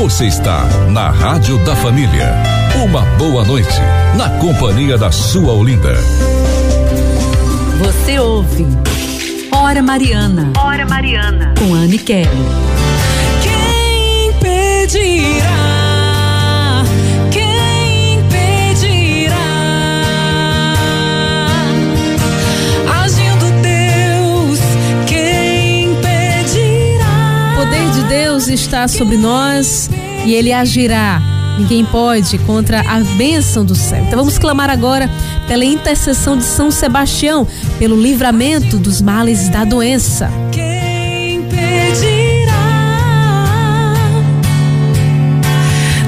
[0.00, 2.34] Você está na Rádio da Família.
[2.82, 3.78] Uma boa noite,
[4.16, 5.92] na companhia da sua Olinda.
[7.78, 8.66] Você ouve
[9.52, 10.54] Hora Mariana.
[10.56, 11.52] Hora Mariana.
[11.58, 12.30] Com Anne Kelly.
[13.42, 15.39] Quem pedirá?
[28.52, 29.88] Está sobre nós
[30.24, 31.20] e ele agirá.
[31.58, 34.02] Ninguém pode contra a bênção do céu.
[34.06, 35.10] Então vamos clamar agora
[35.46, 37.46] pela intercessão de São Sebastião,
[37.78, 40.30] pelo livramento dos males da doença.
[40.52, 42.50] Quem pedirá?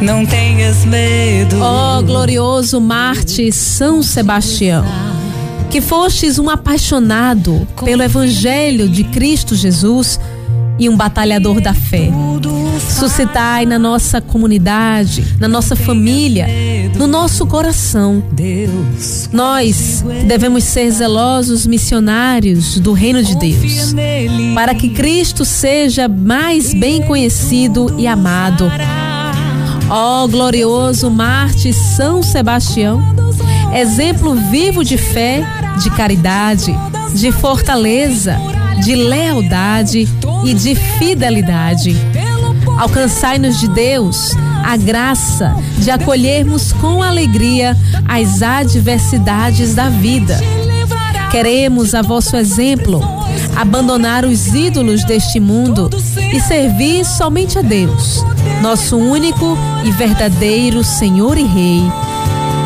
[0.00, 1.60] Não tenhas medo.
[1.60, 4.84] Ó oh, glorioso Marte São Sebastião,
[5.70, 10.18] que fostes um apaixonado pelo Evangelho de Cristo Jesus
[10.78, 12.10] e um batalhador da fé.
[12.90, 16.46] Suscitai na nossa comunidade, na nossa família,
[16.96, 18.22] no nosso coração.
[19.32, 23.94] Nós devemos ser zelosos missionários do reino de Deus,
[24.54, 28.70] para que Cristo seja mais bem conhecido e amado.
[29.88, 33.00] Ó oh, glorioso Marte São Sebastião,
[33.74, 35.44] exemplo vivo de fé,
[35.82, 36.74] de caridade,
[37.14, 38.38] de fortaleza,
[38.82, 40.08] de lealdade
[40.44, 41.96] e de fidelidade.
[42.78, 47.76] Alcançai-nos de Deus a graça de acolhermos com alegria
[48.08, 50.38] as adversidades da vida.
[51.30, 53.00] Queremos, a vosso exemplo,
[53.56, 55.88] abandonar os ídolos deste mundo
[56.32, 58.24] e servir somente a Deus,
[58.60, 61.82] nosso único e verdadeiro Senhor e Rei.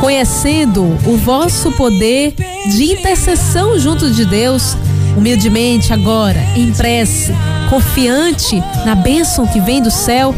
[0.00, 2.34] Conhecendo o vosso poder
[2.70, 4.76] de intercessão junto de Deus,
[5.16, 7.32] humildemente agora, em prece,
[7.68, 10.34] confiante na bênção que vem do céu,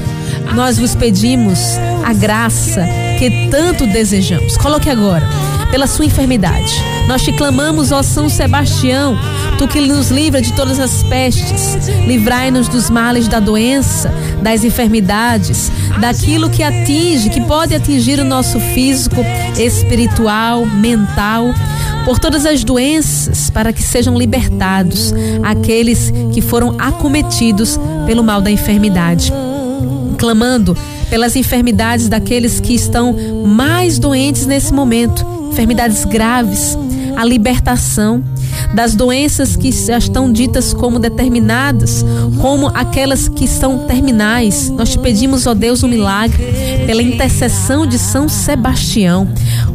[0.54, 1.58] nós vos pedimos
[2.04, 2.86] a graça
[3.18, 4.56] que tanto desejamos.
[4.56, 5.26] Coloque agora,
[5.70, 6.82] pela sua enfermidade.
[7.08, 9.18] Nós te clamamos, ó São Sebastião,
[9.58, 15.70] tu que nos livra de todas as pestes, livrai-nos dos males da doença, das enfermidades,
[16.00, 19.24] daquilo que atinge, que pode atingir o nosso físico,
[19.58, 21.52] espiritual, mental
[22.04, 28.50] por todas as doenças, para que sejam libertados aqueles que foram acometidos pelo mal da
[28.50, 29.32] enfermidade.
[30.18, 30.76] Clamando
[31.14, 33.14] pelas enfermidades daqueles que estão
[33.46, 36.76] mais doentes nesse momento, enfermidades graves,
[37.14, 38.20] a libertação
[38.74, 42.04] das doenças que já estão ditas como determinadas,
[42.40, 44.68] como aquelas que são terminais.
[44.70, 46.44] Nós te pedimos, ó Deus, um milagre
[46.84, 49.28] pela intercessão de São Sebastião,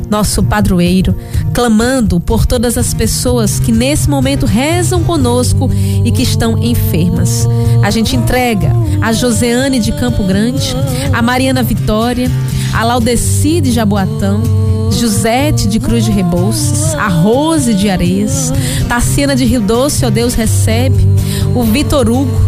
[0.09, 1.15] nosso padroeiro,
[1.59, 5.69] clamando por todas as pessoas que nesse momento rezam conosco
[6.05, 7.45] e que estão enfermas.
[7.83, 8.71] A gente entrega
[9.01, 10.73] a Joseane de Campo Grande,
[11.11, 12.31] a Mariana Vitória,
[12.73, 14.41] a Laudeci de Jaboatão,
[14.89, 18.53] Josete de Cruz de Rebouças, a Rose de Areias,
[18.87, 21.05] Tassiana de Rio Doce, ó Deus recebe,
[21.53, 22.39] o Vitor Hugo,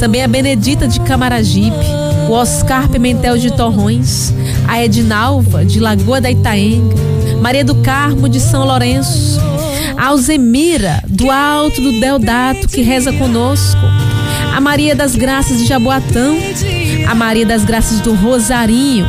[0.00, 1.86] também a Benedita de Camaragipe,
[2.28, 4.34] o Oscar Pimentel de Torrões,
[4.66, 6.96] a Edinalva de Lagoa da Itaenga,
[7.46, 9.40] Maria do Carmo de São Lourenço,
[9.96, 13.80] Alzemira do Alto do Deodato que reza conosco,
[14.52, 16.36] a Maria das Graças de Jaboatão,
[17.08, 19.06] a Maria das Graças do Rosarinho,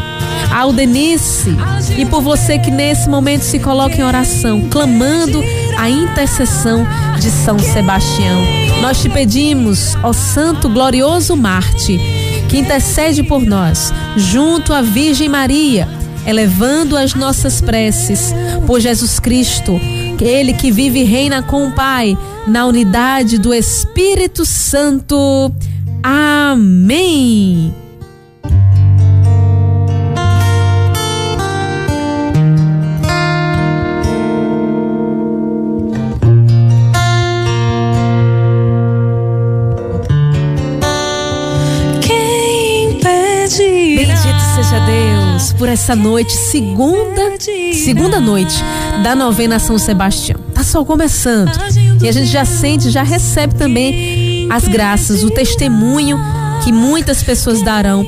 [0.52, 1.58] a Aldenice
[1.98, 5.44] e por você que nesse momento se coloca em oração, clamando
[5.76, 6.86] a intercessão
[7.20, 8.40] de São Sebastião.
[8.84, 12.00] Nós te pedimos, ó Santo Glorioso Marte,
[12.48, 15.88] que intercede por nós, junto à Virgem Maria,
[16.28, 18.34] elevando as nossas preces
[18.68, 19.80] por Jesus Cristo,
[20.20, 25.50] ele que vive e reina com o Pai, na unidade do Espírito Santo.
[26.04, 27.74] Amém.
[45.58, 47.34] Por essa noite, segunda,
[47.74, 48.64] segunda noite
[49.04, 50.40] da novena São Sebastião.
[50.54, 51.52] Tá só começando.
[52.02, 56.20] E a gente já sente, já recebe também as graças, o testemunho
[56.64, 58.06] que muitas pessoas darão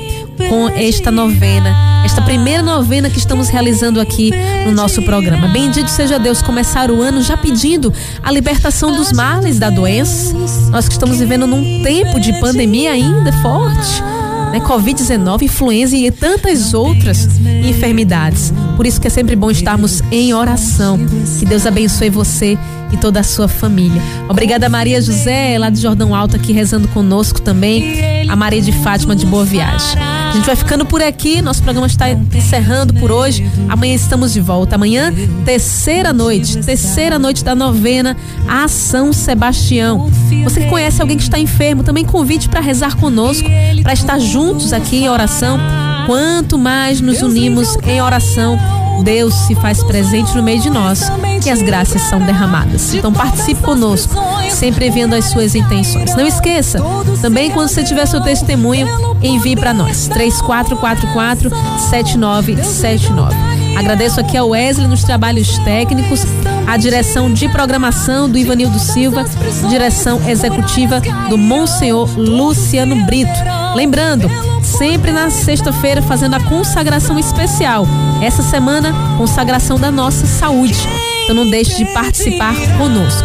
[0.48, 1.76] com esta novena,
[2.06, 4.32] esta primeira novena que estamos realizando aqui
[4.66, 5.48] no nosso programa.
[5.48, 7.92] Bendito seja Deus começar o ano já pedindo
[8.24, 10.34] a libertação dos males da doença.
[10.70, 14.19] Nós que estamos vivendo num tempo de pandemia ainda forte
[14.52, 14.60] né?
[14.60, 17.28] Covid-19, influenza e tantas outras
[17.64, 18.54] enfermidades.
[18.76, 21.00] Por isso que é sempre bom estarmos em oração.
[21.40, 22.58] Que Deus abençoe você
[22.92, 24.02] e toda a sua família.
[24.28, 28.28] Obrigada Maria José, lá de Jordão Alto, aqui rezando conosco também.
[28.30, 30.00] A Maria de Fátima de Boa Viagem.
[30.30, 33.50] A gente vai ficando por aqui, nosso programa está encerrando por hoje.
[33.68, 34.76] Amanhã estamos de volta.
[34.76, 35.12] Amanhã,
[35.44, 38.16] terceira noite, terceira noite da novena
[38.48, 40.08] a São Sebastião.
[40.44, 43.50] Você que conhece alguém que está enfermo, também convide para rezar conosco,
[43.82, 45.60] para estar juntos aqui em oração.
[46.06, 48.56] Quanto mais nos unimos em oração,
[49.04, 51.10] Deus se faz presente no meio de nós
[51.48, 52.94] e as graças são derramadas.
[52.94, 54.14] Então participe conosco,
[54.50, 56.16] sempre vendo as suas intenções.
[56.16, 56.80] Não esqueça,
[57.22, 58.88] também quando você tiver seu testemunho,
[59.22, 60.08] envie para nós.
[60.08, 61.50] 3444
[61.90, 63.36] 7979.
[63.78, 66.26] Agradeço aqui ao Wesley nos trabalhos técnicos,
[66.68, 69.26] a direção de programação do Ivanildo Silva,
[69.70, 73.32] direção executiva do Monsenhor Luciano Brito.
[73.76, 74.30] Lembrando,
[74.62, 77.88] sempre na sexta-feira fazendo a consagração especial.
[78.22, 80.88] Essa semana, consagração da nossa saúde.
[81.30, 83.24] Então não deixe de participar conosco.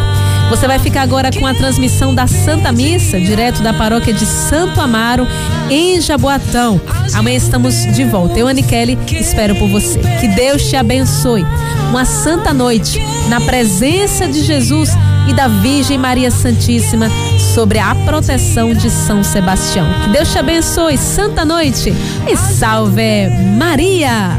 [0.50, 4.78] Você vai ficar agora com a transmissão da Santa Missa, direto da paróquia de Santo
[4.78, 5.26] Amaro,
[5.70, 6.78] em Jaboatão.
[7.14, 8.38] Amanhã estamos de volta.
[8.38, 9.98] Eu, Kelly, espero por você.
[10.20, 11.46] Que Deus te abençoe.
[11.88, 14.90] Uma santa noite na presença de Jesus
[15.26, 17.08] e da Virgem Maria Santíssima
[17.54, 19.86] sobre a proteção de São Sebastião.
[20.02, 20.98] Que Deus te abençoe.
[20.98, 21.90] Santa noite
[22.28, 24.38] e salve Maria.